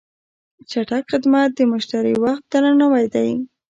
[0.69, 3.29] چټک خدمت د مشتری وخت درناوی دی.